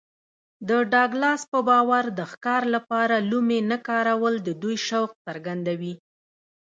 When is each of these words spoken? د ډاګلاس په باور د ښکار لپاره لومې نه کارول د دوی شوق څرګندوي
د 0.67 0.69
ډاګلاس 0.91 1.41
په 1.51 1.59
باور 1.69 2.03
د 2.17 2.19
ښکار 2.31 2.63
لپاره 2.75 3.15
لومې 3.29 3.59
نه 3.71 3.77
کارول 3.87 4.35
د 4.41 4.49
دوی 4.61 4.77
شوق 4.87 5.09
څرګندوي 5.25 5.93